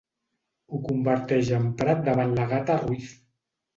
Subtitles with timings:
[0.69, 3.17] Ho converteix en prat davant l'Agatha Ruiz.